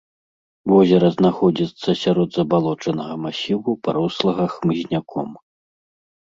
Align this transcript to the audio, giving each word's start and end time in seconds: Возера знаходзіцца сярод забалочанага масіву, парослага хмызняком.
Возера 0.71 1.09
знаходзіцца 1.17 1.89
сярод 2.03 2.29
забалочанага 2.37 3.15
масіву, 3.27 3.71
парослага 3.89 4.45
хмызняком. 4.55 5.29